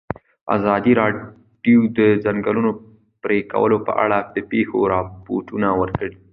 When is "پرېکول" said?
3.23-3.71